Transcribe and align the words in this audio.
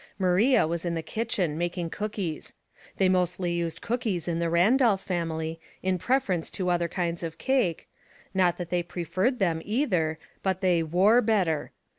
Maria 0.17 0.65
was 0.65 0.83
in 0.83 0.95
the 0.95 1.03
kitchen, 1.03 1.59
making 1.59 1.87
cookies. 1.91 2.55
They 2.97 3.07
mostly 3.07 3.51
used 3.53 3.83
cookies 3.83 4.27
in 4.27 4.39
the 4.39 4.49
Randolph 4.49 5.03
family, 5.03 5.59
in 5.83 5.99
preference 5.99 6.49
to 6.57 6.69
other 6.69 6.87
kinds 6.87 7.21
of 7.21 7.37
cake; 7.37 7.87
not 8.33 8.57
that 8.57 8.71
they 8.71 8.81
preferred 8.81 9.37
them 9.37 9.61
either, 9.63 10.17
but 10.41 10.61
they 10.61 10.81
wore 10.81 11.21
better. 11.21 11.71